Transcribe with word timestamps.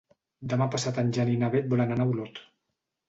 Demà 0.53 0.67
passat 0.75 0.97
en 1.03 1.11
Jan 1.17 1.31
i 1.33 1.37
na 1.43 1.49
Beth 1.57 1.69
volen 1.75 1.95
anar 1.97 2.09
a 2.11 2.11
Olot. 2.15 2.43